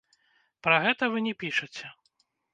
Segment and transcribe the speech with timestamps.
[0.67, 1.93] Пра гэта вы не пішаце.